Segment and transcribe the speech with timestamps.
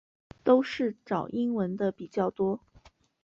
[0.43, 2.59] 都是找英文的比较多